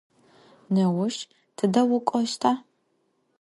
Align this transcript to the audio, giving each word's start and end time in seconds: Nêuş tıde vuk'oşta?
Nêuş 0.73 1.15
tıde 1.55 1.81
vuk'oşta? 1.89 2.51